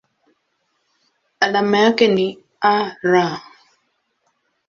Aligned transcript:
Alama 1.39 1.77
yake 1.77 2.07
ni 2.07 2.43
Ar. 2.61 3.41